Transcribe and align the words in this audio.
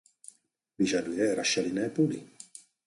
Vyžaduje 0.77 1.35
rašelinné 1.35 1.89
půdy. 1.89 2.27